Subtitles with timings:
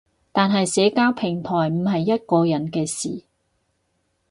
[0.31, 3.23] 但係社交平台唔係一個人嘅事